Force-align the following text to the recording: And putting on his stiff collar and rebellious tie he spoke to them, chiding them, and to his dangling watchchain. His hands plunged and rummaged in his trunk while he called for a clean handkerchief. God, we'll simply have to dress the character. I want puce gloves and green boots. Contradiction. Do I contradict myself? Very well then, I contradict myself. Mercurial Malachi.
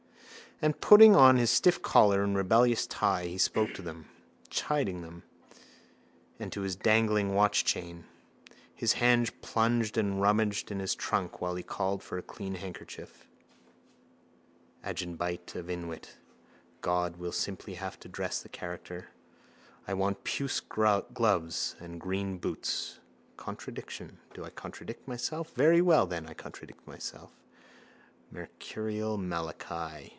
And 0.63 0.79
putting 0.79 1.15
on 1.15 1.37
his 1.37 1.49
stiff 1.49 1.81
collar 1.81 2.23
and 2.23 2.37
rebellious 2.37 2.85
tie 2.85 3.25
he 3.25 3.39
spoke 3.39 3.73
to 3.73 3.81
them, 3.81 4.05
chiding 4.51 5.01
them, 5.01 5.23
and 6.39 6.51
to 6.51 6.61
his 6.61 6.75
dangling 6.75 7.29
watchchain. 7.33 8.03
His 8.75 8.93
hands 8.93 9.31
plunged 9.41 9.97
and 9.97 10.21
rummaged 10.21 10.69
in 10.69 10.77
his 10.77 10.93
trunk 10.93 11.41
while 11.41 11.55
he 11.55 11.63
called 11.63 12.03
for 12.03 12.19
a 12.19 12.21
clean 12.21 12.53
handkerchief. 12.53 13.25
God, 14.83 15.47
we'll 17.17 17.31
simply 17.31 17.73
have 17.73 17.99
to 17.99 18.07
dress 18.07 18.43
the 18.43 18.49
character. 18.49 19.07
I 19.87 19.95
want 19.95 20.23
puce 20.23 20.59
gloves 20.59 21.75
and 21.79 21.99
green 21.99 22.37
boots. 22.37 22.99
Contradiction. 23.35 24.19
Do 24.35 24.43
I 24.45 24.51
contradict 24.51 25.07
myself? 25.07 25.55
Very 25.55 25.81
well 25.81 26.05
then, 26.05 26.27
I 26.27 26.35
contradict 26.35 26.85
myself. 26.85 27.31
Mercurial 28.31 29.17
Malachi. 29.17 30.09